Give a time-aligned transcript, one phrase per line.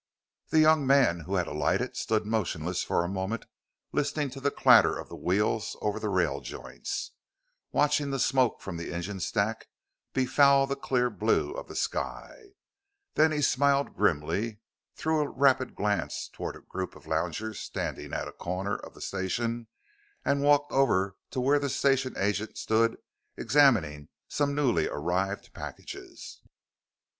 [0.49, 3.45] The young man who had alighted stood motionless for a moment,
[3.91, 7.11] listening to the clatter of the wheels over the rail joints,
[7.71, 9.67] watching the smoke from the engine stack
[10.11, 12.55] befoul the clear blue of the sky.
[13.13, 14.57] Then he smiled grimly,
[14.95, 19.01] threw a rapid glance toward a group of loungers standing at a corner of the
[19.01, 19.67] station,
[20.25, 22.97] and walked over to where the station agent stood
[23.37, 26.41] examining some newly arrived packages.